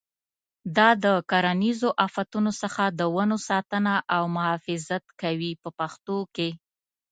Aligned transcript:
دا 0.77 0.89
د 1.03 1.05
کرنیزو 1.31 1.89
آفتونو 2.05 2.51
څخه 2.61 2.83
د 2.99 3.01
ونو 3.15 3.37
ساتنه 3.49 3.93
او 4.15 4.23
محافظت 4.35 5.03
کوي 5.21 5.51
په 5.61 5.69
پښتو 5.79 6.17
کې. 6.35 6.49